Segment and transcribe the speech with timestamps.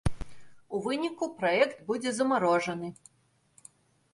[0.77, 2.87] У выніку праект будзе замарожаны.